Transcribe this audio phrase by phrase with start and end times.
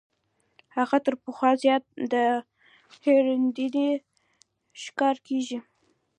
[0.77, 2.15] هغه تر پخوا زیات د
[3.03, 3.89] هېرېدنې
[4.81, 5.59] ښکار کیږي.